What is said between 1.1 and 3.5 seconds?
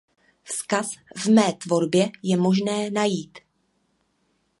v mé tvorbě je možné najít.